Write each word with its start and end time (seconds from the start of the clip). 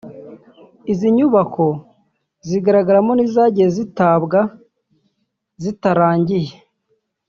Izi 0.91 1.07
nyubako 1.17 1.65
zigaragaramo 2.47 3.11
n’izagiye 3.15 3.67
zitabwa 3.77 4.39
zitarangiye 5.63 6.53